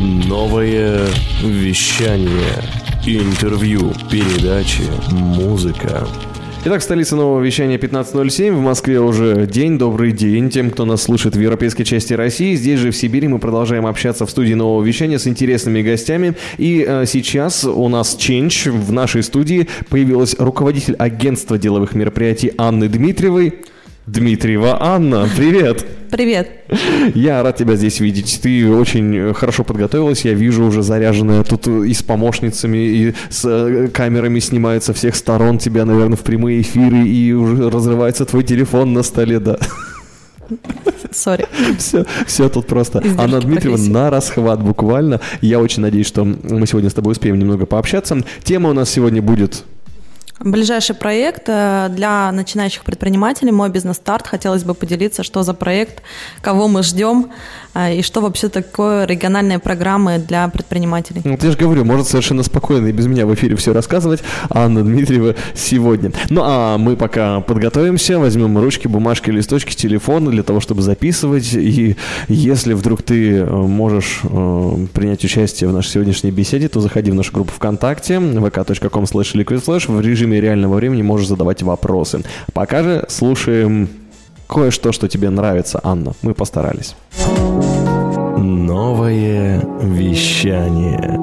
[0.00, 1.08] Новое
[1.42, 2.64] вещание.
[3.04, 6.08] Интервью, передачи, музыка.
[6.64, 8.52] Итак, столица нового вещания 15.07.
[8.52, 9.76] В Москве уже день.
[9.76, 12.54] Добрый день тем, кто нас слушает в европейской части России.
[12.54, 16.34] Здесь же, в Сибири, мы продолжаем общаться в студии нового вещания с интересными гостями.
[16.56, 18.70] И э, сейчас у нас Change.
[18.70, 23.52] В нашей студии появилась руководитель агентства деловых мероприятий Анны Дмитриевой.
[24.12, 25.86] Дмитриева Анна, привет!
[26.10, 26.50] Привет.
[27.14, 28.40] Я рад тебя здесь видеть.
[28.42, 30.24] Ты очень хорошо подготовилась.
[30.24, 35.14] Я вижу уже заряженная тут и с помощницами, и с э, камерами снимают со всех
[35.14, 39.58] сторон тебя, наверное, в прямые эфиры, и уже разрывается твой телефон на столе, да.
[41.12, 41.46] Сори.
[41.78, 42.98] Все, все тут просто.
[42.98, 43.92] Издержки Анна Дмитриева профессии.
[43.92, 45.20] на расхват буквально.
[45.40, 48.18] Я очень надеюсь, что мы сегодня с тобой успеем немного пообщаться.
[48.42, 49.62] Тема у нас сегодня будет
[50.42, 54.26] Ближайший проект э, для начинающих предпринимателей «Мой бизнес-старт».
[54.26, 56.02] Хотелось бы поделиться, что за проект,
[56.40, 57.30] кого мы ждем
[57.74, 61.20] э, и что вообще такое региональные программы для предпринимателей.
[61.26, 64.82] Вот я же говорю, может совершенно спокойно и без меня в эфире все рассказывать Анна
[64.82, 66.10] Дмитриева сегодня.
[66.30, 71.52] Ну а мы пока подготовимся, возьмем ручки, бумажки, листочки, телефон для того, чтобы записывать.
[71.52, 71.96] И
[72.28, 77.30] если вдруг ты э, можешь принять участие в нашей сегодняшней беседе, то заходи в нашу
[77.32, 79.90] группу ВКонтакте vk.com slash.
[79.90, 82.22] В режиме реального времени можешь задавать вопросы.
[82.52, 83.88] Пока же слушаем
[84.46, 86.12] кое-что, что тебе нравится, Анна.
[86.22, 86.94] Мы постарались.
[88.36, 91.18] Новое вещание.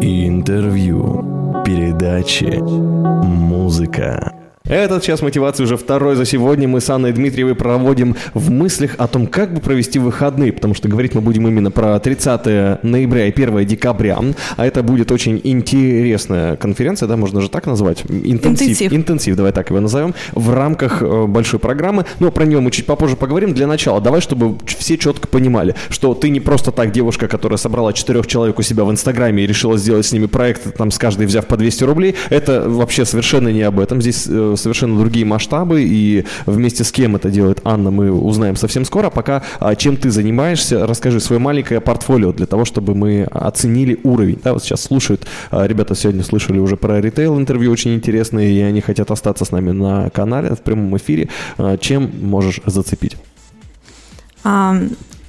[0.00, 4.37] Интервью, передачи, музыка.
[4.68, 6.68] Этот час мотивации уже второй за сегодня.
[6.68, 10.88] Мы с Анной Дмитриевой проводим в мыслях о том, как бы провести выходные, потому что
[10.88, 14.18] говорить мы будем именно про 30 ноября и 1 декабря.
[14.56, 18.02] А это будет очень интересная конференция, да, можно же так назвать?
[18.02, 18.68] Интенсив.
[18.68, 18.92] Интенсив.
[18.92, 22.04] Интенсив, давай так его назовем, в рамках э, большой программы.
[22.20, 23.54] Но про нее мы чуть попозже поговорим.
[23.54, 27.94] Для начала давай, чтобы все четко понимали, что ты не просто так девушка, которая собрала
[27.94, 31.24] четырех человек у себя в Инстаграме и решила сделать с ними проект, там, с каждой
[31.24, 32.16] взяв по 200 рублей.
[32.28, 34.02] Это вообще совершенно не об этом.
[34.02, 38.84] Здесь э, совершенно другие масштабы, и вместе с кем это делает Анна, мы узнаем совсем
[38.84, 39.10] скоро.
[39.10, 44.38] Пока а, чем ты занимаешься, расскажи свое маленькое портфолио для того, чтобы мы оценили уровень.
[44.42, 48.60] Да, вот сейчас слушают, а, ребята сегодня слышали уже про ритейл интервью очень интересные, и
[48.60, 51.28] они хотят остаться с нами на канале в прямом эфире.
[51.56, 53.16] А, Чем можешь зацепить?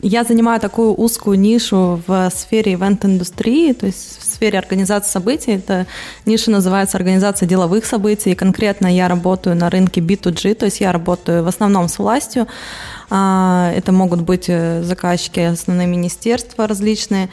[0.02, 5.52] Я занимаю такую узкую нишу в сфере ивент-индустрии, то есть в сфере организации событий.
[5.52, 5.88] Эта
[6.26, 8.32] ниша называется организация деловых событий.
[8.32, 12.48] И конкретно я работаю на рынке B2G, то есть я работаю в основном с властью.
[13.09, 17.30] А, Это могут быть э, заказчики, основные министерства различные.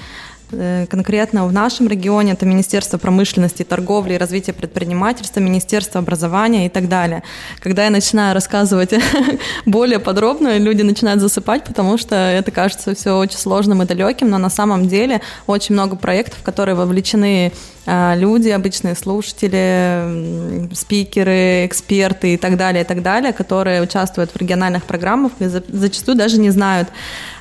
[0.53, 6.69] Э, Конкретно в нашем регионе это Министерство промышленности, торговли и развития предпринимательства, Министерство образования и
[6.69, 7.23] так далее.
[7.61, 8.95] Когда я начинаю рассказывать
[9.67, 14.39] более подробно, люди начинают засыпать, потому что это кажется все очень сложным и далеким, но
[14.39, 17.53] на самом деле очень много проектов, которые вовлечены
[17.87, 24.85] люди, обычные слушатели, спикеры, эксперты и так далее, и так далее, которые участвуют в региональных
[24.85, 26.89] программах и за- зачастую даже не знают,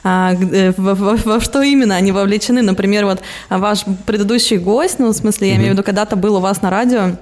[0.03, 0.33] а,
[0.77, 2.61] во, во- во что именно они вовлечены.
[2.61, 6.35] Например, вот а, ваш предыдущий гость, ну, в смысле, я имею в виду, когда-то был
[6.35, 7.15] у вас на радио, а,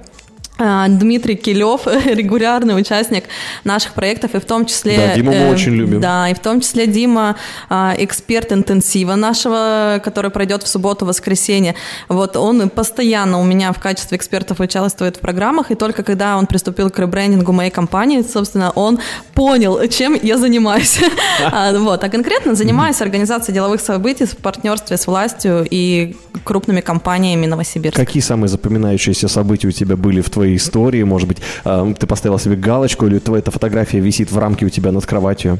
[0.56, 3.24] Дмитрий Килев, регулярный участник
[3.64, 4.96] наших проектов, и в том числе...
[4.96, 6.00] Да, Диму мы очень любим.
[6.00, 7.36] Да, и в том числе Дима,
[7.68, 11.74] а, эксперт интенсива нашего, который пройдет в субботу-воскресенье.
[12.08, 16.46] Вот он постоянно у меня в качестве экспертов участвует в программах, и только когда он
[16.46, 19.00] приступил к ребрендингу моей компании, собственно, он
[19.34, 21.00] понял, чем я занимаюсь.
[21.44, 27.46] А, Вот, а конкретно занимаюсь организацией деловых событий в партнерстве с властью и крупными компаниями
[27.46, 28.04] Новосибирска.
[28.04, 31.02] Какие самые запоминающиеся события у тебя были в твоей истории?
[31.02, 34.68] Может быть, э, ты поставил себе галочку, или твоя эта фотография висит в рамке у
[34.68, 35.58] тебя над кроватью?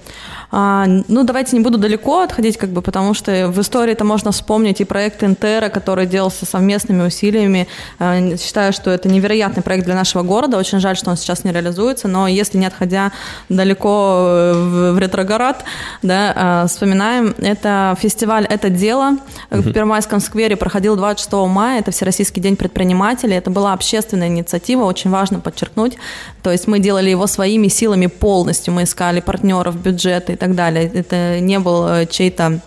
[0.50, 4.32] А, ну, давайте не буду далеко отходить, как бы, потому что в истории это можно
[4.32, 7.66] вспомнить и проект Интера, который делался совместными усилиями.
[7.98, 10.58] А, Считаю, что это невероятный проект для нашего города.
[10.58, 13.12] Очень жаль, что он сейчас не реализуется, но если не отходя
[13.48, 15.56] далеко э, в, ретрогород,
[16.02, 19.18] да, а, вспоминаем, это фестиваль «Это дело»
[19.50, 23.36] в Первомайском сквере проходил 26 мая, это Всероссийский день предпринимателей.
[23.36, 25.96] Это была общественная инициатива, очень важно подчеркнуть.
[26.42, 30.90] То есть мы делали его своими силами полностью, мы искали партнеров, бюджеты и так далее.
[30.92, 32.60] Это не был э, чей-то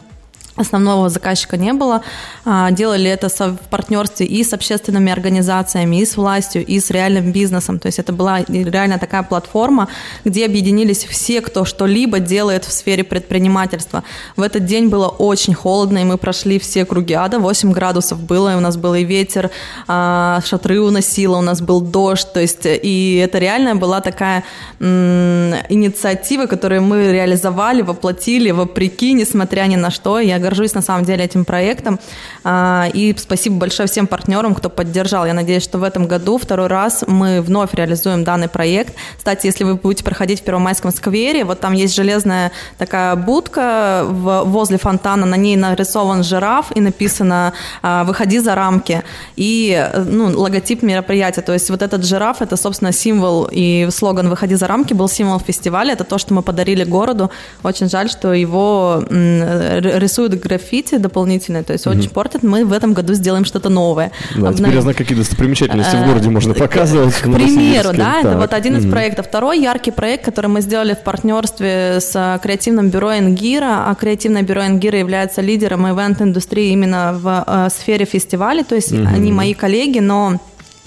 [0.57, 2.01] основного заказчика не было.
[2.45, 7.31] А, Делали это в партнерстве и с общественными организациями, и с властью, и с реальным
[7.31, 7.79] бизнесом.
[7.79, 9.87] То есть это была реально такая платформа,
[10.25, 14.03] где объединились все, кто что-либо делает в сфере предпринимательства.
[14.35, 17.39] В этот день было очень холодно, и мы прошли все круги ада.
[17.39, 19.51] 8 градусов было, и у нас был и ветер,
[19.87, 22.33] а, шатры уносило, у нас был дождь.
[22.33, 24.43] То есть, и это реально была такая
[24.79, 30.19] инициатива, которую мы реализовали, воплотили, вопреки, несмотря ни на что.
[30.19, 31.99] Я горжусь на самом деле этим проектом.
[32.43, 35.25] А, и спасибо большое всем партнерам, кто поддержал.
[35.25, 38.95] Я надеюсь, что в этом году второй раз мы вновь реализуем данный проект.
[39.17, 44.77] Кстати, если вы будете проходить в Первомайском сквере, вот там есть железная такая будка возле
[44.77, 47.51] фонтана, на ней нарисован жираф и написано
[47.81, 49.03] а, «Выходи за рамки».
[49.35, 51.41] И ну, логотип мероприятия.
[51.41, 55.39] То есть вот этот жираф– это, собственно, символ и слоган «Выходи за рамки» был символ
[55.39, 55.93] фестиваля.
[55.93, 57.31] Это то, что мы подарили городу.
[57.63, 61.99] Очень жаль, что его рисуют граффити дополнительные, то есть mm-hmm.
[61.99, 62.43] очень портят.
[62.43, 64.11] Мы в этом году сделаем что-то новое.
[64.35, 64.55] Да, Обнов...
[64.55, 67.15] теперь я знаю, какие достопримечательности в городе можно э, показывать.
[67.15, 69.27] К примеру, да, это вот один из проектов.
[69.27, 74.65] Второй яркий проект, который мы сделали в партнерстве с креативным бюро Энгира, а креативное бюро
[74.65, 80.39] Энгира является лидером ивент-индустрии именно в э, сфере фестивалей, то есть они мои коллеги, но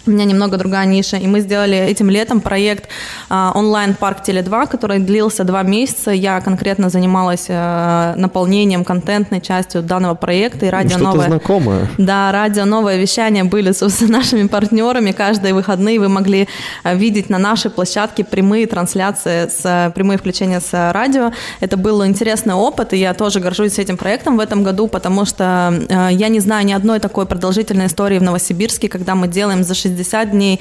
[0.06, 2.88] у меня немного другая ниша, и мы сделали этим летом проект
[3.28, 6.10] а, онлайн-парк Теле2, который длился два месяца.
[6.10, 10.66] Я конкретно занималась а, наполнением контентной частью данного проекта.
[10.66, 11.26] И радио Что-то новое...
[11.26, 11.90] знакомое.
[11.98, 15.12] Да, радио новое вещание были с нашими партнерами.
[15.12, 16.48] Каждые выходные вы могли
[16.82, 21.32] а, видеть на нашей площадке прямые трансляции, с, прямые включения с радио.
[21.60, 25.72] Это был интересный опыт, и я тоже горжусь этим проектом в этом году, потому что
[26.10, 29.89] я не знаю ни одной такой продолжительной истории в Новосибирске, когда мы делаем за 60
[29.90, 30.60] 60 дней,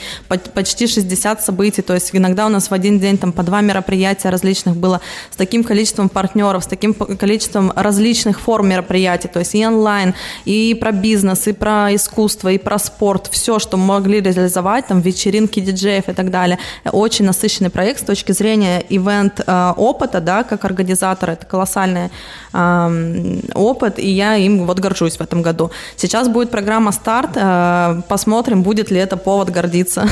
[0.53, 4.29] почти 60 событий, то есть иногда у нас в один день там по два мероприятия
[4.29, 9.65] различных было с таким количеством партнеров, с таким количеством различных форм мероприятий, то есть и
[9.65, 10.13] онлайн,
[10.45, 15.01] и про бизнес, и про искусство, и про спорт, все, что мы могли реализовать, там
[15.01, 16.57] вечеринки диджеев и так далее.
[16.91, 22.09] Очень насыщенный проект с точки зрения ивент-опыта, э, да, как организатора, это колоссальный
[22.53, 25.71] э, опыт, и я им вот горжусь в этом году.
[25.95, 30.07] Сейчас будет программа «Старт», э, посмотрим, будет ли это повод гордиться.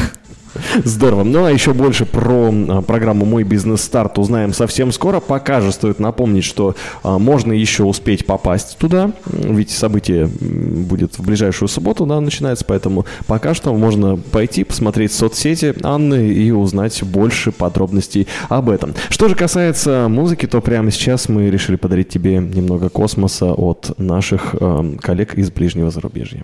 [0.84, 1.24] Здорово.
[1.24, 5.20] Ну а еще больше про а, программу «Мой бизнес-старт» узнаем совсем скоро.
[5.20, 11.26] Пока же стоит напомнить, что а, можно еще успеть попасть туда, ведь событие будет в
[11.26, 17.52] ближайшую субботу, да, начинается, поэтому пока что можно пойти, посмотреть соцсети Анны и узнать больше
[17.52, 18.94] подробностей об этом.
[19.10, 24.56] Что же касается музыки, то прямо сейчас мы решили подарить тебе немного космоса от наших
[25.02, 26.44] коллег из ближнего зарубежья.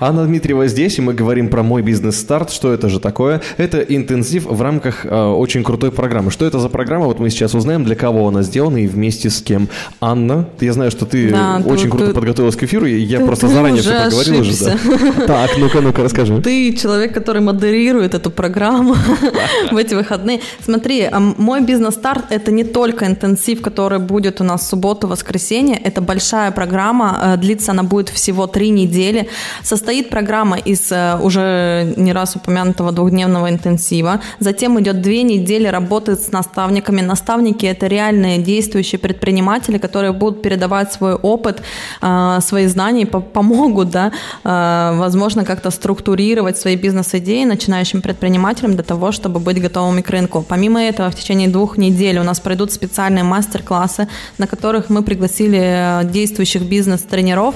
[0.00, 2.50] Анна Дмитриева здесь, и мы говорим про мой бизнес-старт.
[2.50, 3.40] Что это же такое?
[3.56, 6.30] Это интенсив в рамках э, очень крутой программы.
[6.30, 7.06] Что это за программа?
[7.06, 9.68] Вот мы сейчас узнаем, для кого она сделана и вместе с кем.
[10.00, 13.18] Анна, я знаю, что ты да, очень ты, круто ты, подготовилась к эфиру, и я
[13.18, 14.52] ты, просто ты заранее все проговорил уже.
[14.64, 15.26] Да.
[15.26, 16.40] Так, ну-ка, ну-ка, расскажи.
[16.42, 18.94] Ты человек, который модерирует эту программу
[19.72, 20.40] в эти выходные.
[20.64, 21.08] Смотри,
[21.38, 25.76] мой бизнес-старт– это не только интенсив, который будет у нас в субботу, воскресенье.
[25.76, 29.28] Это большая программа, э, длится она будет всего три недели.
[29.62, 34.20] Состоит Состоит программа из э, уже не раз упомянутого двухдневного интенсива.
[34.38, 37.00] Затем идет две недели работы с наставниками.
[37.00, 41.62] Наставники– это реальные действующие предприниматели, которые будут передавать свой опыт,
[42.02, 44.12] э, свои знания, помогут, да,
[44.44, 50.44] э, возможно, как-то структурировать свои бизнес-идеи начинающим предпринимателям для того, чтобы быть готовыми к рынку.
[50.46, 56.02] Помимо этого, в течение двух недель у нас пройдут специальные мастер-классы, на которых мы пригласили
[56.12, 57.54] действующих бизнес-тренеров,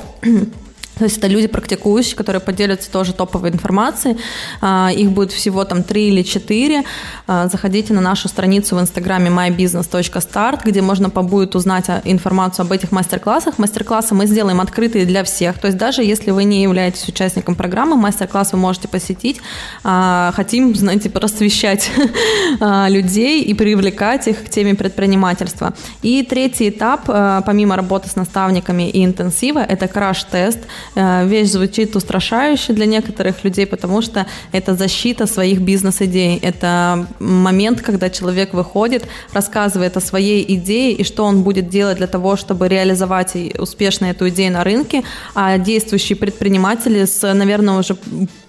[0.99, 4.19] то есть это люди практикующие, которые поделятся тоже топовой информацией.
[4.61, 6.85] А, их будет всего там три или четыре.
[7.27, 12.93] А, заходите на нашу страницу в инстаграме mybusiness.start, где можно будет узнать информацию об этих
[12.93, 13.59] мастер-классах.
[13.59, 15.59] Мастер-классы мы сделаем открытые для всех.
[15.59, 19.41] То есть даже если вы не являетесь участником программы, мастер-класс вы можете посетить.
[19.85, 21.91] А, хотим, знаете, просвещать
[22.61, 25.73] людей и привлекать их к теме предпринимательства.
[26.03, 27.07] И третий этап,
[27.47, 30.59] помимо работы с наставниками и интенсива, это краш-тест–
[30.95, 36.39] вещь звучит устрашающе для некоторых людей, потому что это защита своих бизнес-идей.
[36.43, 42.07] Это момент, когда человек выходит, рассказывает о своей идее и что он будет делать для
[42.07, 45.03] того, чтобы реализовать успешно эту идею на рынке,
[45.35, 47.97] а действующие предприниматели с, наверное, уже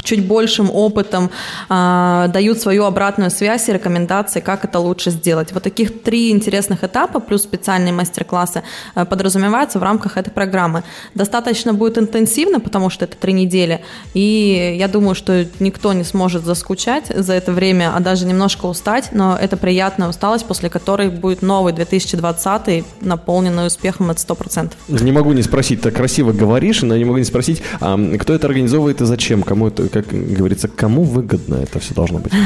[0.04, 1.30] чуть большим опытом
[1.70, 5.52] э, дают свою обратную связь и рекомендации, как это лучше сделать.
[5.54, 8.64] Вот таких три интересных этапа плюс специальные мастер-классы
[8.96, 10.84] э, подразумеваются в рамках этой программы.
[11.16, 13.82] Достаточно будет интенсивно, потому что это три недели,
[14.14, 19.10] и я думаю, что никто не сможет заскучать за это время, а даже немножко устать,
[19.12, 24.72] но это приятная усталость, после которой будет новый 2020, наполненный успехом от 100%.
[24.88, 28.48] Не могу не спросить, так красиво говоришь, но не могу не спросить, а кто это
[28.48, 32.34] организовывает и зачем, кому это, как говорится, кому выгодно это все должно быть?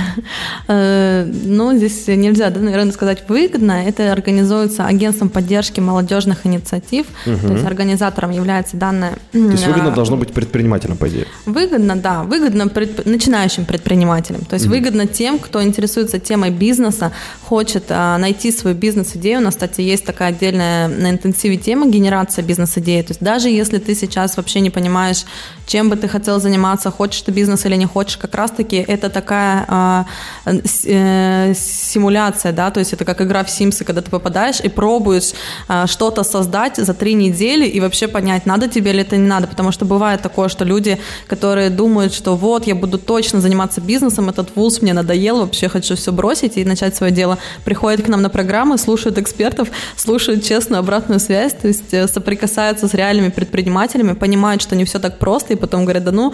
[0.69, 3.71] Э, ну, здесь нельзя, да, наверное, сказать выгодно.
[3.71, 7.05] Это организуется агентством поддержки молодежных инициатив.
[7.23, 9.13] То есть организатором является данная...
[9.31, 11.25] То есть выгодно должно быть предпринимателям, по идее?
[11.45, 12.23] Выгодно, да.
[12.23, 14.41] Выгодно предп- начинающим предпринимателям.
[14.41, 17.13] То есть выгодно тем, кто интересуется темой бизнеса,
[17.43, 19.39] хочет а, найти свою бизнес-идею.
[19.39, 23.01] У нас, кстати, есть такая отдельная на интенсиве тема генерация бизнес-идеи.
[23.01, 25.25] То есть даже если ты сейчас вообще не понимаешь,
[25.65, 29.65] чем бы ты хотел заниматься, хочешь ты бизнес или не хочешь, как раз-таки это такая
[29.67, 30.05] а,
[30.45, 35.33] э, симуляция, да, то есть это как игра в Симсы, когда ты попадаешь и пробуешь
[35.67, 39.47] а, что-то создать за три недели и вообще понять, надо тебе или это не надо,
[39.47, 44.29] потому что бывает такое, что люди, которые думают, что вот, я буду точно заниматься бизнесом,
[44.29, 48.21] этот вуз мне надоел, вообще хочу все бросить и начать свое дело, приходят к нам
[48.21, 54.13] на программы, слушают экспертов, слушают честную обратную связь, то есть э, соприкасаются с реальными предпринимателями,
[54.13, 56.33] понимают, что не все так просто, и потом говорят, да ну,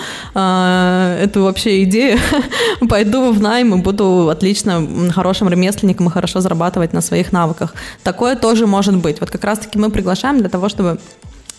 [0.94, 2.20] а, это вообще идея,
[2.90, 7.74] пойду в найм и буду отлично хорошим ремесленником и хорошо зарабатывать на своих навыках.
[8.04, 9.20] Такое тоже может быть.
[9.20, 11.00] Вот как раз-таки мы приглашаем для того, чтобы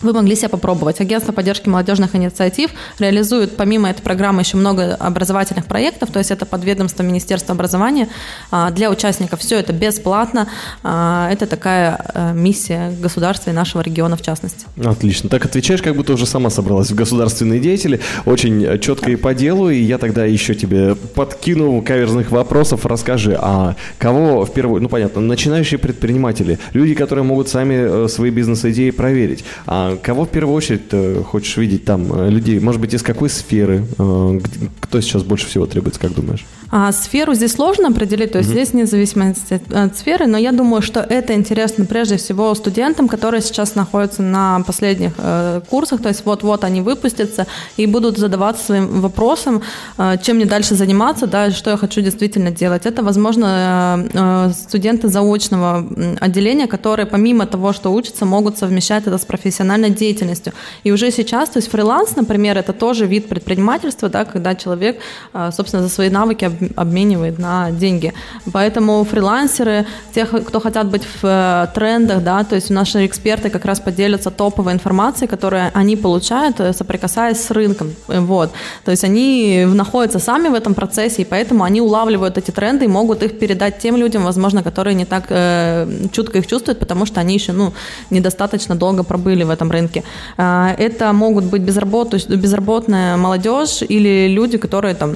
[0.01, 0.99] вы могли себя попробовать.
[0.99, 6.45] Агентство поддержки молодежных инициатив реализует помимо этой программы еще много образовательных проектов, то есть это
[6.45, 8.09] под ведомством Министерства образования.
[8.51, 10.47] А, Для участников все это бесплатно.
[10.83, 14.65] А, Это такая э, миссия государства и нашего региона в частности.
[14.83, 15.29] Отлично.
[15.29, 17.99] Так отвечаешь, как будто уже сама собралась в государственные деятели.
[18.25, 19.69] Очень четко и по делу.
[19.69, 22.85] И я тогда еще тебе подкину каверзных вопросов.
[22.85, 24.81] Расскажи, а кого в первую...
[24.81, 29.43] Ну, понятно, начинающие предприниматели, люди, которые могут сами э, свои бизнес-идеи проверить.
[29.65, 32.59] А кого в первую очередь ты хочешь видеть там э, людей?
[32.59, 33.85] Может быть, из какой сферы?
[33.97, 34.39] Э,
[34.81, 36.45] Кто сейчас больше всего требуется, как думаешь?
[36.71, 40.81] А сферу здесь сложно определить, то есть здесь вне зависимости от, сферы, но я думаю,
[40.81, 46.25] что это интересно прежде всего студентам, которые сейчас находятся на последних э, курсах, то есть
[46.25, 47.45] вот-вот они выпустятся
[47.77, 49.61] и будут задаваться своим вопросом,
[49.97, 52.85] э, чем мне дальше заниматься, да, что я хочу действительно делать.
[52.85, 55.87] Это, возможно, э, э, студенты заочного
[56.19, 60.53] отделения, которые помимо того, что учатся, могут совмещать это с профессиональной деятельностью.
[60.83, 64.99] И уже сейчас, то есть фриланс, например, это тоже вид предпринимательства, да, когда человек,
[65.33, 68.13] э, собственно, за свои навыки об- обменивает на деньги.
[68.51, 73.65] Поэтому фрилансеры, те, кто хотят быть в э, трендах, да, то есть наши эксперты как
[73.65, 77.93] раз поделятся топовой информацией, которую они получают, э, соприкасаясь с рынком.
[78.07, 78.51] Э, Вот.
[78.83, 82.87] То есть они находятся сами в этом процессе, и поэтому они улавливают эти тренды и
[82.87, 87.19] могут их передать тем людям, возможно, которые не так э, чутко их чувствуют, потому что
[87.19, 87.73] они еще ну,
[88.09, 90.03] недостаточно долго пробыли в этом рынке.
[90.37, 95.15] А, Это могут быть безработ- безработная молодежь или люди, которые там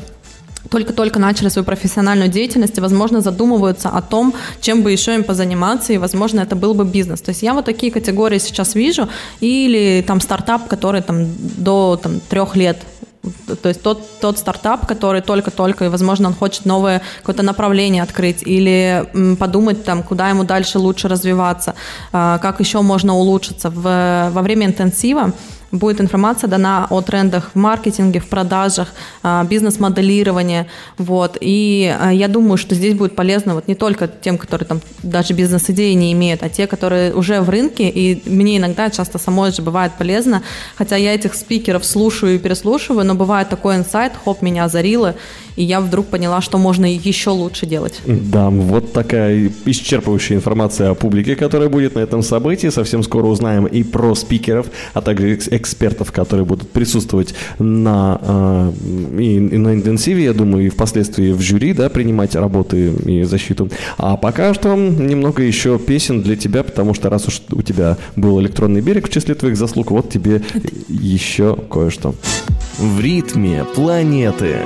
[0.69, 5.93] только-только начали свою профессиональную деятельность и, возможно, задумываются о том, чем бы еще им позаниматься,
[5.93, 7.21] и, возможно, это был бы бизнес.
[7.21, 9.09] То есть я вот такие категории сейчас вижу,
[9.41, 12.77] или там стартап, который там до там, трех лет
[13.61, 18.43] то есть тот, тот стартап, который только-только, и, возможно, он хочет новое какое-то направление открыть
[18.43, 19.05] или
[19.37, 21.75] подумать, там, куда ему дальше лучше развиваться,
[22.13, 23.69] а, как еще можно улучшиться.
[23.69, 25.33] В, во время интенсива
[25.71, 28.89] будет информация дана о трендах в маркетинге, в продажах,
[29.23, 30.65] а, бизнес-моделировании.
[30.97, 31.37] Вот.
[31.41, 35.33] И а, я думаю, что здесь будет полезно вот не только тем, которые там даже
[35.33, 37.89] бизнес-идеи не имеют, а те, которые уже в рынке.
[37.89, 40.43] И мне иногда часто самой же бывает полезно,
[40.75, 45.15] хотя я этих спикеров слушаю и переслушиваю, но бывает такой инсайт, хоп, меня озарило,
[45.55, 47.99] и я вдруг поняла, что можно еще лучше делать.
[48.05, 52.69] Да, вот такая исчерпывающая информация о публике, которая будет на этом событии.
[52.69, 58.71] Совсем скоро узнаем и про спикеров, а также экспертов, которые будут присутствовать на, э,
[59.19, 63.69] и, и на интенсиве, я думаю, и впоследствии в жюри, да, принимать работы и защиту.
[63.97, 68.39] А пока что немного еще песен для тебя, потому что раз уж у тебя был
[68.41, 70.41] электронный берег в числе твоих заслуг, вот тебе
[70.87, 72.15] еще кое-что.
[72.77, 74.57] В ритме планеты.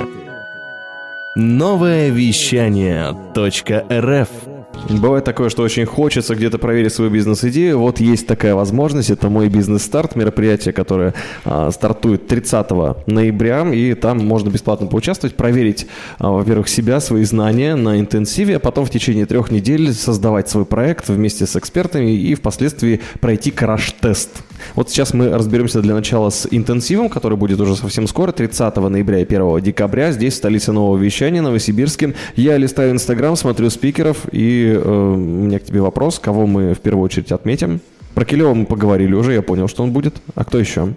[1.36, 4.53] Новое вещание .рф
[4.90, 7.78] Бывает такое, что очень хочется где-то проверить свою бизнес-идею.
[7.78, 9.10] Вот есть такая возможность.
[9.10, 11.14] Это мой бизнес-старт, мероприятие, которое
[11.44, 12.70] а, стартует 30
[13.06, 13.66] ноября.
[13.72, 15.86] И там можно бесплатно поучаствовать, проверить,
[16.18, 20.66] а, во-первых, себя, свои знания на интенсиве, а потом в течение трех недель создавать свой
[20.66, 24.30] проект вместе с экспертами и впоследствии пройти краш-тест.
[24.74, 29.18] Вот сейчас мы разберемся для начала с интенсивом, который будет уже совсем скоро, 30 ноября
[29.18, 32.14] и 1 декабря, здесь в столице нового вещания, Новосибирске.
[32.36, 36.80] Я листаю Инстаграм, смотрю спикеров, и э, у меня к тебе вопрос, кого мы в
[36.80, 37.80] первую очередь отметим.
[38.14, 40.16] Про Килева мы поговорили уже, я понял, что он будет.
[40.34, 40.94] А кто еще?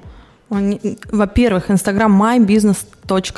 [0.49, 2.77] Во-первых, Инстаграм My Business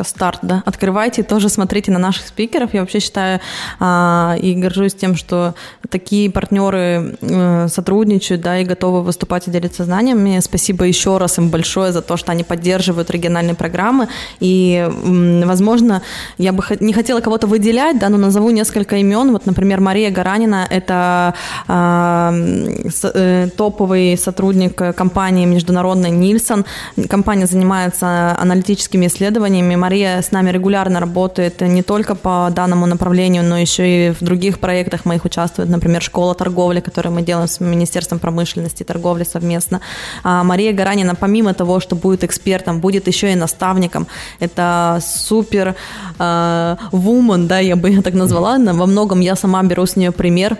[0.03, 0.63] Старт, да.
[0.65, 2.73] Открывайте, тоже смотрите на наших спикеров.
[2.73, 3.39] Я вообще считаю
[3.79, 5.53] а, и горжусь тем, что
[5.89, 10.39] такие партнеры а, сотрудничают, да, и готовы выступать и делиться знаниями.
[10.39, 14.07] Спасибо еще раз им большое за то, что они поддерживают региональные программы.
[14.39, 16.01] И, возможно,
[16.37, 19.31] я бы не хотела кого-то выделять, да, но назову несколько имен.
[19.31, 21.35] Вот, например, Мария Гаранина– это
[21.67, 26.65] а, э, топовый сотрудник компании международной Нильсон.
[27.09, 29.58] Компания занимается аналитическими исследованиями.
[29.61, 34.59] Мария с нами регулярно работает не только по данному направлению, но еще и в других
[34.59, 39.81] проектах моих участвует, например, школа торговли, которую мы делаем с Министерством промышленности и торговли совместно.
[40.23, 44.07] А Мария Гаранина, помимо того, что будет экспертом, будет еще и наставником.
[44.39, 45.75] Это супер
[46.19, 48.57] э, woman, да, я бы ее так назвала.
[48.57, 50.57] Во многом я сама беру с нее пример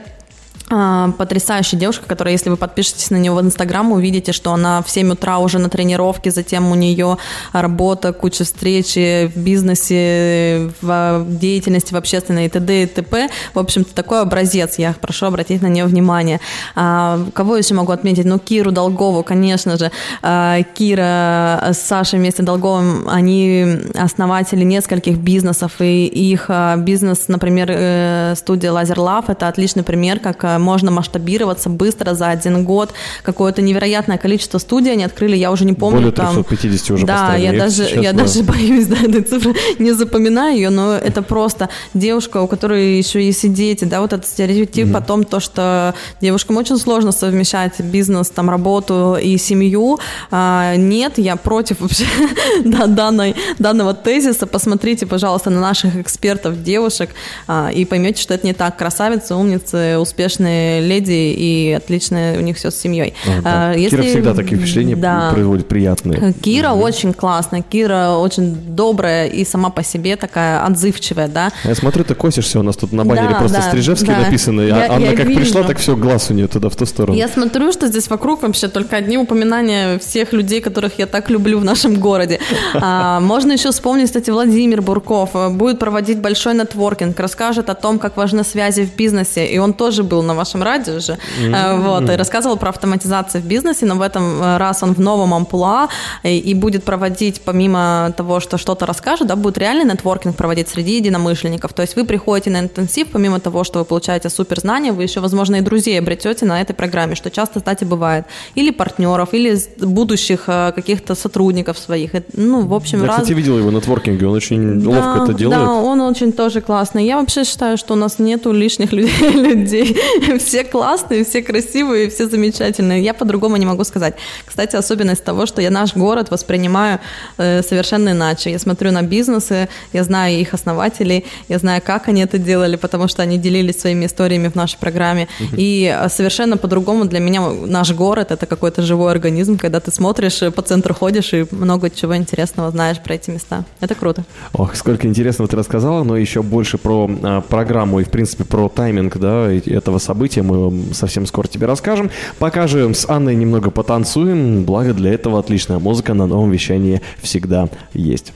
[0.69, 5.11] потрясающая девушка, которая, если вы подпишетесь на нее в Инстаграм, увидите, что она в 7
[5.13, 7.17] утра уже на тренировке, затем у нее
[7.53, 12.83] работа, куча встреч в бизнесе, в деятельности, в общественной и т.д.
[12.83, 13.29] и т.п.
[13.53, 14.77] В общем-то, такой образец.
[14.77, 16.39] Я прошу обратить на нее внимание.
[16.75, 18.25] А, кого еще могу отметить?
[18.25, 19.91] Ну, Киру Долгову, конечно же.
[20.21, 28.33] А, Кира с Сашей вместе Долговым, они основатели нескольких бизнесов, и их бизнес, например, э,
[28.35, 32.93] студия Laser Love, это отличный пример, как можно масштабироваться быстро за один год.
[33.23, 35.99] Какое-то невероятное количество студий они открыли, я уже не помню.
[35.99, 36.95] Более 350 там...
[36.95, 38.19] уже Да, я даже, я да.
[38.19, 43.23] даже боюсь да, этой цифры, не запоминаю ее, но это просто девушка, у которой еще
[43.23, 44.97] есть и дети, да, вот этот стереотип mm-hmm.
[44.97, 49.99] о том, то, что девушкам очень сложно совмещать бизнес, там, работу и семью.
[50.31, 52.05] А, нет, я против вообще
[52.65, 54.47] да, данной, данного тезиса.
[54.47, 57.11] Посмотрите, пожалуйста, на наших экспертов, девушек,
[57.47, 58.77] а, и поймете, что это не так.
[58.77, 63.13] Красавицы, умницы, успешные прекрасные леди и отлично у них все с семьей.
[63.27, 63.73] А, да.
[63.73, 63.97] Если...
[63.97, 65.31] Кира всегда такие впечатления да.
[65.31, 66.33] производит приятные.
[66.33, 66.83] Кира угу.
[66.83, 71.51] очень классная, Кира очень добрая и сама по себе такая отзывчивая, да.
[71.63, 74.19] Я смотрю, ты косишься, у нас тут на баннере да, просто да, Стрижевский да.
[74.19, 75.41] написано, я, а она я как вижу.
[75.41, 77.17] пришла, так все, глаз у нее туда в ту сторону.
[77.17, 81.59] Я смотрю, что здесь вокруг вообще только одни упоминания всех людей, которых я так люблю
[81.59, 82.39] в нашем городе.
[82.73, 88.17] А, можно еще вспомнить, кстати, Владимир Бурков будет проводить большой нетворкинг, расскажет о том, как
[88.17, 91.81] важны связи в бизнесе, и он тоже был на вашем радио же, mm-hmm.
[91.83, 95.33] вот, и рассказывал про автоматизацию в бизнесе, но в этом э, раз он в новом
[95.33, 95.89] амплуа
[96.23, 100.97] и, и будет проводить, помимо того, что что-то расскажет, да, будет реальный нетворкинг проводить среди
[100.97, 101.73] единомышленников.
[101.73, 105.57] То есть вы приходите на интенсив, помимо того, что вы получаете суперзнания, вы еще, возможно,
[105.57, 108.25] и друзей обретете на этой программе, что часто, кстати, бывает.
[108.55, 112.11] Или партнеров, или будущих э, каких-то сотрудников своих.
[112.33, 113.15] Ну, в общем, Я, раз...
[113.17, 115.59] кстати, видел его нетворкинге, он очень да, ловко это делает.
[115.59, 117.05] Да, он очень тоже классный.
[117.05, 119.97] Я вообще считаю, что у нас нету лишних людей.
[120.39, 123.01] все классные, все красивые, все замечательные.
[123.01, 124.15] Я по-другому не могу сказать.
[124.45, 126.99] Кстати, особенность того, что я наш город воспринимаю
[127.37, 128.51] э, совершенно иначе.
[128.51, 133.07] Я смотрю на бизнесы, я знаю их основателей, я знаю, как они это делали, потому
[133.07, 135.27] что они делились своими историями в нашей программе.
[135.39, 135.55] Uh-huh.
[135.57, 140.41] И э, совершенно по-другому для меня наш город это какой-то живой организм, когда ты смотришь,
[140.41, 143.65] э, по центру ходишь и много чего интересного знаешь про эти места.
[143.79, 144.23] Это круто.
[144.53, 148.69] Ох, сколько интересного ты рассказала, но еще больше про а, программу и, в принципе, про
[148.69, 152.09] тайминг да, этого события мы совсем скоро тебе расскажем.
[152.39, 157.69] Пока же с Анной немного потанцуем, благо для этого отличная музыка на новом вещании всегда
[157.93, 158.33] есть.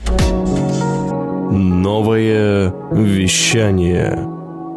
[1.50, 4.24] Новое вещание.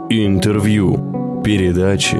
[0.10, 1.42] Интервью.
[1.44, 2.18] Передачи.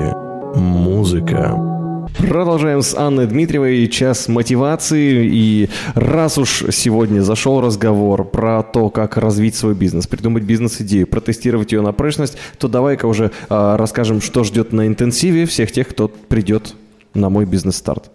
[0.56, 1.77] Музыка.
[2.18, 5.30] Продолжаем с Анной Дмитриевой час мотивации.
[5.32, 11.72] И раз уж сегодня зашел разговор про то, как развить свой бизнес, придумать бизнес-идею, протестировать
[11.74, 16.08] ее на прочность, то давай-ка уже э, расскажем, что ждет на интенсиве всех тех, кто
[16.08, 16.74] придет
[17.14, 18.12] на мой бизнес-старт.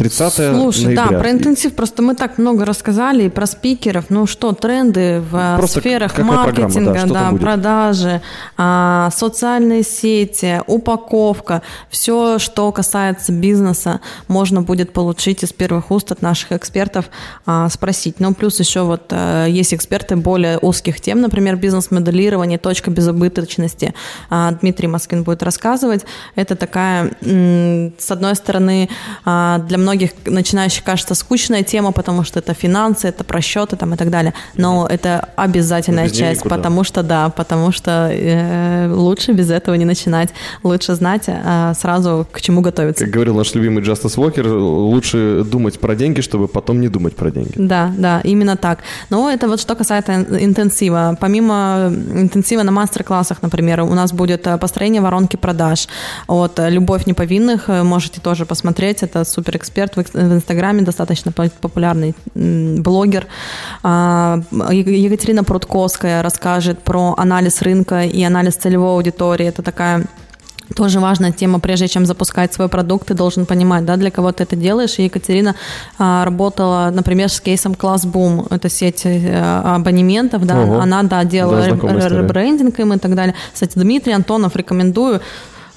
[0.00, 1.08] 30 Слушай, ноября.
[1.10, 5.36] да, про интенсив просто мы так много рассказали, и про спикеров, ну что, тренды в
[5.36, 8.22] э, просто сферах маркетинга, да, да продажи,
[8.56, 11.60] а, социальные сети, упаковка,
[11.90, 17.10] все, что касается бизнеса, можно будет получить из первых уст от наших экспертов,
[17.44, 18.20] а, спросить.
[18.20, 23.92] Ну, плюс еще вот а, есть эксперты более узких тем, например, бизнес-моделирование, точка безубыточности.
[24.30, 26.06] А, Дмитрий Москвин будет рассказывать.
[26.36, 28.88] Это такая, с одной стороны,
[29.26, 33.94] а, для многих многих начинающих кажется скучная тема, потому что это финансы, это просчеты там
[33.94, 34.34] и так далее.
[34.56, 39.84] Но это обязательная без часть, потому что да, потому что э, лучше без этого не
[39.84, 40.28] начинать.
[40.62, 43.04] Лучше знать э, сразу, к чему готовиться.
[43.04, 47.32] Как говорил наш любимый Джастас Уокер, лучше думать про деньги, чтобы потом не думать про
[47.32, 47.54] деньги.
[47.56, 48.78] Да, да, именно так.
[49.10, 51.16] Но это вот что касается интенсива.
[51.20, 55.88] Помимо интенсива на мастер-классах, например, у нас будет э, построение воронки продаж
[56.28, 57.68] от «Любовь неповинных».
[57.68, 63.26] Можете тоже посмотреть, это супер эксперт эксперт в Инстаграме, достаточно популярный блогер.
[63.82, 64.40] А,
[64.70, 69.46] Екатерина Прудковская расскажет про анализ рынка и анализ целевой аудитории.
[69.46, 70.04] Это такая
[70.76, 74.44] тоже важная тема, прежде чем запускать свой продукт, ты должен понимать, да, для кого ты
[74.44, 74.98] это делаешь.
[74.98, 75.56] И Екатерина
[75.98, 80.80] а, работала, например, с кейсом ClassBoom, это сеть а, абонементов, да, Ого.
[80.80, 83.34] она, да, делала да, ребрендинг им и так далее.
[83.52, 85.20] Кстати, Дмитрий Антонов рекомендую,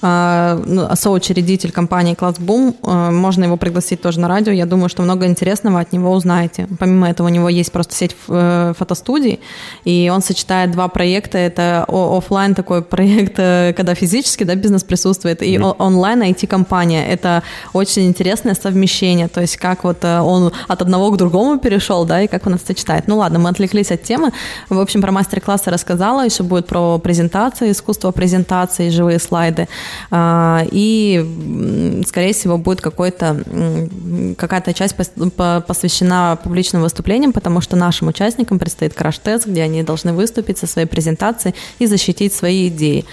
[0.04, 2.76] соучредитель компании Классбум.
[2.82, 4.52] А, можно его пригласить тоже на радио.
[4.52, 6.68] Я думаю, что много интересного от него узнаете.
[6.78, 9.40] Помимо этого, у него есть просто сеть э, фотостудий,
[9.84, 11.38] и он сочетает два проекта.
[11.38, 15.76] Это офлайн такой проект, э, когда физически да, бизнес присутствует, и mm-hmm.
[15.78, 17.06] онлайн IT-компания.
[17.06, 19.28] Это очень интересное совмещение.
[19.28, 22.54] То есть как вот э, он от одного к другому перешел, да, и как он
[22.54, 23.04] это сочетает.
[23.06, 24.32] Ну ладно, мы отвлеклись от темы.
[24.68, 29.66] В общем, про мастер-классы рассказала, еще будет про презентации, искусство презентации, живые слайды.
[30.10, 33.42] А, и, скорее всего, будет какой-то,
[34.36, 40.58] какая-то часть посвящена публичным выступлениям, потому что нашим участникам предстоит краш-тест, где они должны выступить
[40.58, 43.04] со своей презентацией и защитить свои идеи.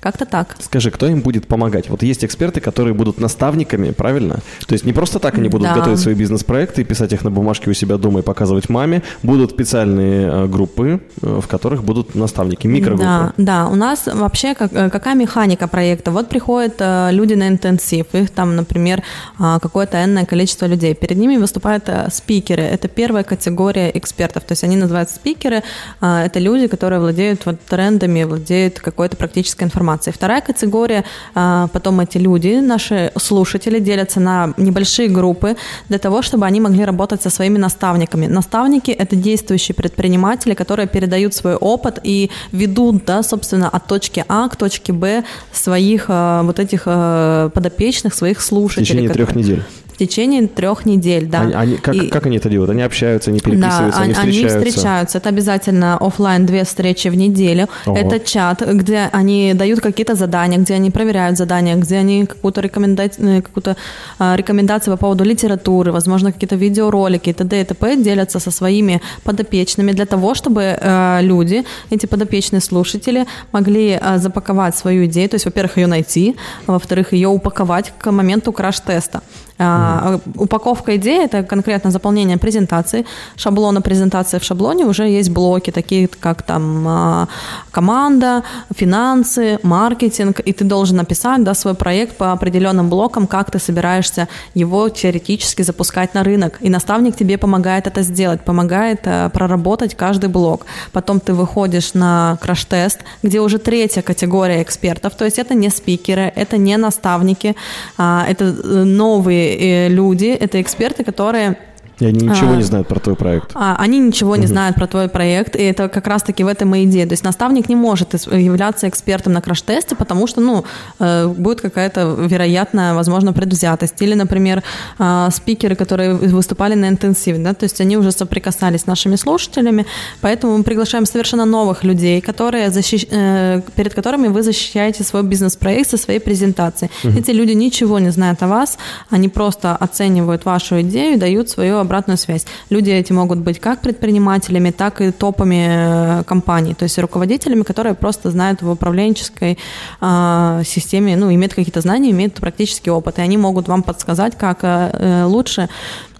[0.00, 0.56] Как-то так.
[0.60, 1.88] Скажи, кто им будет помогать?
[1.88, 4.36] Вот есть эксперты, которые будут наставниками, правильно?
[4.66, 5.74] То есть не просто так они будут да.
[5.74, 9.02] готовить свои бизнес-проекты, писать их на бумажке у себя дома и показывать маме.
[9.22, 13.04] Будут специальные э, группы, э, в которых будут наставники, микрогруппы.
[13.04, 13.68] Да, да.
[13.68, 16.12] У нас вообще как, э, какая механика проекта?
[16.12, 16.80] Вот приходят
[17.10, 19.02] люди на интенсив, их там, например,
[19.38, 20.94] какое-то энное количество людей.
[20.94, 22.62] Перед ними выступают спикеры.
[22.62, 24.44] Это первая категория экспертов.
[24.44, 25.62] То есть они называются спикеры.
[26.00, 30.10] Это люди, которые владеют вот трендами, владеют какой-то практической информацией информации.
[30.10, 35.56] Вторая категория, а, потом эти люди, наши слушатели, делятся на небольшие группы
[35.88, 38.26] для того, чтобы они могли работать со своими наставниками.
[38.26, 44.48] Наставники– это действующие предприниматели, которые передают свой опыт и ведут, да, собственно, от точки А
[44.48, 48.84] к точке Б своих а, вот этих а, подопечных, своих слушателей.
[48.84, 49.62] В течение трех недель
[49.98, 51.40] течение трех недель, да.
[51.40, 52.70] Они, они, как, и, как они это делают?
[52.70, 54.56] Они общаются, они переписываются, да, они встречаются?
[54.56, 55.18] они встречаются.
[55.18, 57.68] Это обязательно офлайн две встречи в неделю.
[57.86, 57.96] Ого.
[57.96, 63.42] Это чат, где они дают какие-то задания, где они проверяют задания, где они какую-то рекомендацию,
[63.42, 63.76] какую-то
[64.18, 67.60] а, рекомендацию по поводу литературы, возможно, какие-то видеоролики и т.д.
[67.60, 67.96] и т.п.
[67.96, 74.76] делятся со своими подопечными для того, чтобы э, люди, эти подопечные слушатели, могли э, запаковать
[74.76, 79.22] свою идею, то есть, во-первых, ее найти, а во-вторых, ее упаковать к моменту краш-теста.
[79.58, 83.04] А, упаковка идеи– это конкретно заполнение презентации,
[83.36, 87.28] шаблона презентации в шаблоне уже есть блоки, такие как там а,
[87.70, 88.44] команда,
[88.74, 94.28] финансы, маркетинг, и ты должен написать да, свой проект по определенным блокам, как ты собираешься
[94.54, 96.58] его теоретически запускать на рынок.
[96.60, 100.66] И наставник тебе помогает это сделать, помогает э, проработать каждый блок.
[100.92, 106.32] Потом ты выходишь на краш-тест, где уже третья категория экспертов, то есть это не спикеры,
[106.36, 107.56] это не наставники,
[107.96, 109.47] а, это э, новые э,
[109.88, 111.56] люди, это эксперты, которые
[112.00, 113.50] и они ничего а, не знают про твой проект.
[113.54, 116.84] А, они ничего не знают про твой проект, и это как раз-таки в этом и
[116.84, 117.06] идея.
[117.06, 120.64] То есть наставник не может являться экспертом на краш-тесте, потому что, ну,
[121.00, 124.00] э, будет какая-то вероятная, возможно, предвзятость.
[124.00, 124.62] Или, например,
[124.98, 129.84] э, спикеры, которые выступали на интенсиве, да, то есть они уже соприкасались с нашими слушателями,
[130.20, 133.06] поэтому мы приглашаем совершенно новых людей, которые защищ...
[133.10, 136.90] Э, перед которыми вы защищаете свой бизнес-проект со своей презентацией.
[137.04, 137.18] Угу.
[137.18, 138.78] Эти люди ничего не знают о вас,
[139.10, 142.46] они просто оценивают вашу идею дают свою обратную связь.
[142.70, 147.94] Люди эти могут быть как предпринимателями, так и топами э, компаний, то есть руководителями, которые
[147.94, 149.58] просто знают в управленческой
[150.00, 154.58] э, системе, ну, имеют какие-то знания, имеют практический опыт, и они могут вам подсказать, как
[154.62, 155.68] э, лучше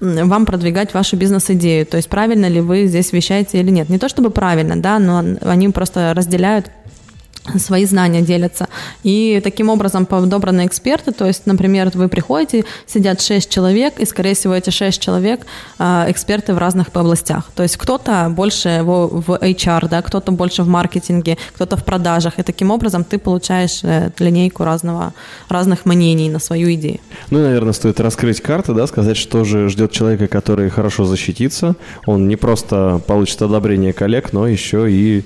[0.00, 3.88] вам продвигать вашу бизнес-идею, то есть правильно ли вы здесь вещаете или нет.
[3.88, 6.70] Не то чтобы правильно, да, но они просто разделяют
[7.56, 8.68] свои знания делятся.
[9.02, 14.34] И таким образом подобраны эксперты, то есть, например, вы приходите, сидят 6 человек, и, скорее
[14.34, 15.46] всего, эти 6 человек
[15.78, 17.50] а, эксперты в разных областях.
[17.54, 22.42] То есть кто-то больше в HR, да, кто-то больше в маркетинге, кто-то в продажах, и
[22.42, 25.14] таким образом ты получаешь э, линейку разного,
[25.48, 27.00] разных мнений на свою идею.
[27.30, 31.76] Ну, наверное, стоит раскрыть карты, да, сказать, что же ждет человека, который хорошо защитится.
[32.06, 35.24] Он не просто получит одобрение коллег, но еще и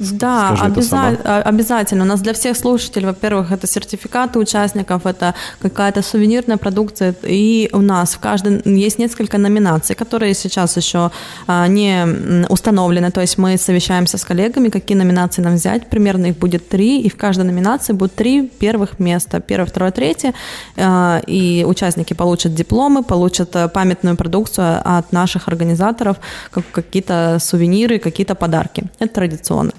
[0.00, 2.04] да, обяза- а, обязательно.
[2.04, 7.14] У нас для всех слушателей, во-первых, это сертификаты участников, это какая-то сувенирная продукция.
[7.22, 11.10] И у нас в каждой есть несколько номинаций, которые сейчас еще
[11.46, 13.10] а, не установлены.
[13.10, 15.90] То есть мы совещаемся с коллегами, какие номинации нам взять.
[15.90, 19.40] Примерно их будет три, и в каждой номинации будет три первых места.
[19.40, 20.32] Первое, второе, третье.
[20.78, 26.16] А, и участники получат дипломы, получат э, памятную продукцию от наших организаторов,
[26.50, 28.84] как какие-то сувениры, какие-то подарки.
[28.98, 29.72] Это традиционно.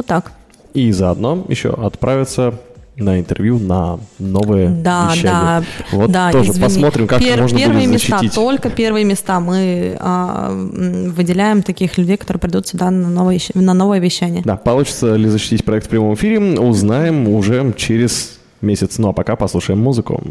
[0.00, 0.32] Вот так.
[0.72, 2.54] И заодно еще отправиться
[2.96, 5.30] на интервью, на новое Да, вещание.
[5.30, 5.62] да.
[5.92, 6.64] Вот да, тоже извини.
[6.64, 8.34] посмотрим, как Пер- можно первые будет места, защитить.
[8.34, 9.40] только первые места.
[9.40, 14.40] Мы а, выделяем таких людей, которые придут сюда на новое, на новое вещание.
[14.42, 18.96] Да, получится ли защитить проект в прямом эфире, узнаем уже через месяц.
[18.96, 20.22] Ну а пока послушаем музыку.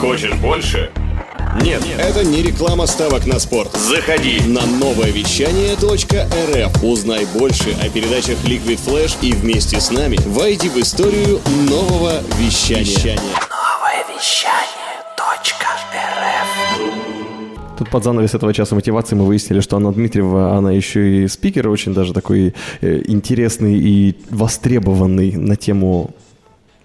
[0.00, 0.90] Хочешь больше?
[1.60, 1.82] Нет.
[1.98, 3.76] Это не реклама ставок на спорт.
[3.76, 4.40] Заходи.
[4.46, 6.82] На новое вещание.рф.
[6.82, 13.18] Узнай больше о передачах Liquid Flash и вместе с нами войди в историю нового вещания.
[17.78, 21.68] Тут под занавес этого часа мотивации мы выяснили, что Анна Дмитриева, она еще и спикер,
[21.68, 26.14] очень даже такой э, интересный и востребованный на тему...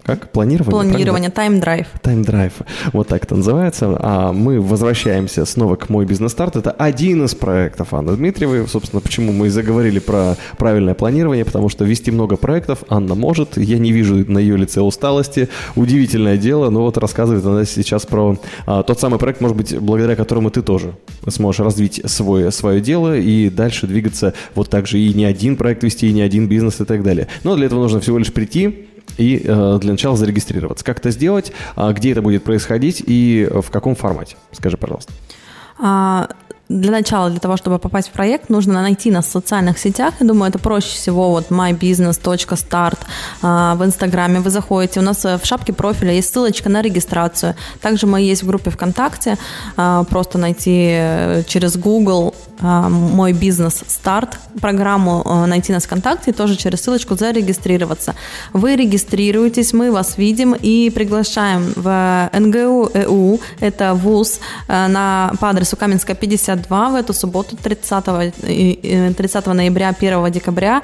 [0.08, 0.32] Как?
[0.32, 0.70] Планирование?
[0.70, 1.86] Планирование, тайм-драйв.
[2.00, 2.54] Тайм-драйв,
[2.94, 3.94] вот так это называется.
[4.00, 6.56] А мы возвращаемся снова к «Мой бизнес-старт».
[6.56, 8.66] Это один из проектов Анны Дмитриевой.
[8.68, 13.58] Собственно, почему мы и заговорили про правильное планирование, потому что вести много проектов Анна может.
[13.58, 15.50] Я не вижу на ее лице усталости.
[15.76, 20.16] Удивительное дело, но вот рассказывает она сейчас про а, тот самый проект, может быть, благодаря
[20.16, 20.94] которому ты тоже
[21.28, 25.84] сможешь развить свое, свое дело и дальше двигаться вот так же и не один проект
[25.84, 27.28] вести, и не один бизнес и так далее.
[27.44, 28.87] Но для этого нужно всего лишь прийти,
[29.18, 30.84] и э, для начала зарегистрироваться.
[30.84, 34.36] Как это сделать, а, где это будет происходить и э, в каком формате?
[34.52, 35.12] Скажи, пожалуйста.
[35.78, 36.28] А,
[36.68, 40.14] для начала, для того, чтобы попасть в проект, нужно найти нас в социальных сетях.
[40.20, 42.98] Я думаю, это проще всего вот mybusiness.start
[43.42, 44.40] а, в Инстаграме.
[44.40, 47.54] Вы заходите, у нас э, в шапке профиля есть ссылочка на регистрацию.
[47.80, 49.38] Также мы есть в группе ВКонтакте.
[49.76, 56.34] А, Просто найти э, через Google мой бизнес старт программу, э, найти нас ВКонтакте и
[56.34, 58.14] тоже через ссылочку зарегистрироваться.
[58.52, 65.50] Вы регистрируетесь, мы вас видим и приглашаем в НГУ ЭУ, это ВУЗ, э, на, по
[65.50, 70.82] адресу Каменская 52 в эту субботу 30, и- э, 30 ноября 1 декабря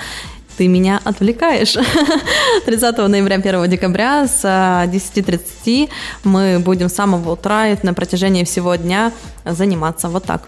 [0.57, 1.77] ты меня отвлекаешь.
[2.67, 5.89] 30 ноября 1 декабря с а, 10.30
[6.23, 9.11] мы будем с самого утра и на протяжении всего дня
[9.45, 10.43] заниматься вот так.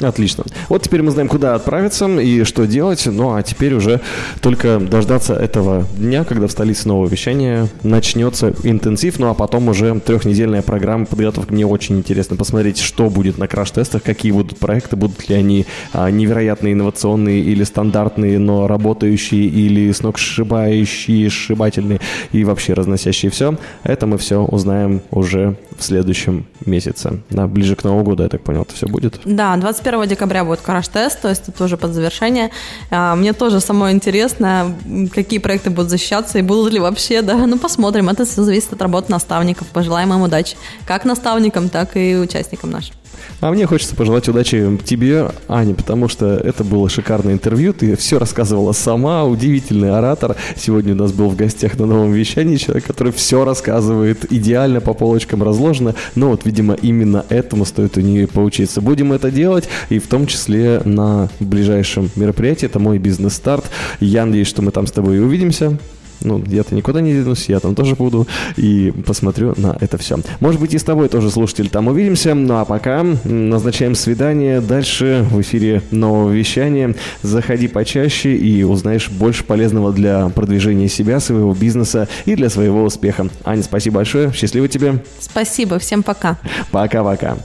[0.00, 0.44] Отлично.
[0.68, 3.06] Вот теперь мы знаем, куда отправиться и что делать.
[3.06, 4.00] Ну а теперь уже
[4.40, 9.18] только дождаться этого дня, когда в столице нового вещания начнется интенсив.
[9.18, 11.52] Ну а потом уже трехнедельная программа подготовки.
[11.52, 16.10] Мне очень интересно посмотреть, что будет на краш-тестах, какие будут проекты, будут ли они а,
[16.10, 22.00] невероятно инновационные или стандартные, но работающие, или сногсшибающие, сшибательные
[22.32, 23.56] и вообще разносящие все.
[23.82, 27.20] Это мы все узнаем уже в следующем месяце.
[27.30, 29.20] Да, ближе к Новому году, я так понял, это все будет.
[29.24, 32.50] Да, 21 декабря будет краш-тест, то есть это тоже под завершение.
[32.90, 34.76] А, Мне тоже самое интересно,
[35.14, 37.46] какие проекты будут защищаться и будут ли вообще, да.
[37.46, 39.68] Ну, посмотрим, это все зависит от работы наставников.
[39.68, 40.56] Пожелаем им удачи.
[40.86, 42.99] Как наставникам, так и участникам нашим.
[43.40, 47.72] А мне хочется пожелать удачи тебе, Аня, потому что это было шикарное интервью.
[47.72, 50.36] Ты все рассказывала сама, удивительный оратор.
[50.56, 54.94] Сегодня у нас был в гостях на новом вещании человек, который все рассказывает идеально по
[54.94, 55.94] полочкам разложено.
[56.14, 58.80] Но вот, видимо, именно этому стоит у нее поучиться.
[58.80, 62.66] Будем это делать, и в том числе на ближайшем мероприятии.
[62.66, 63.64] Это мой бизнес-старт.
[64.00, 65.78] Я надеюсь, что мы там с тобой и увидимся.
[66.22, 70.18] Ну, я-то никуда не денусь, я там тоже буду и посмотрю на это все.
[70.40, 72.34] Может быть, и с тобой тоже, слушатель, там увидимся.
[72.34, 74.60] Ну, а пока назначаем свидание.
[74.60, 76.94] Дальше в эфире нового вещания.
[77.22, 83.28] Заходи почаще и узнаешь больше полезного для продвижения себя, своего бизнеса и для своего успеха.
[83.44, 84.32] Аня, спасибо большое.
[84.32, 85.02] Счастливо тебе.
[85.20, 86.38] Спасибо, всем пока.
[86.70, 87.36] Пока-пока.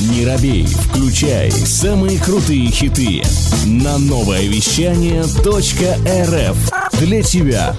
[0.00, 3.20] Не робей, включай самые крутые хиты
[3.66, 7.76] на новое вещание .рф для тебя.